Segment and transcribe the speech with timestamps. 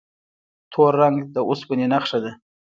[0.71, 2.31] تور رنګ د اوسپنې نښه ده.